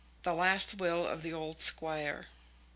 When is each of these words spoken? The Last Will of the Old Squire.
The 0.23 0.33
Last 0.33 0.77
Will 0.79 1.05
of 1.05 1.21
the 1.21 1.31
Old 1.31 1.59
Squire. 1.59 2.25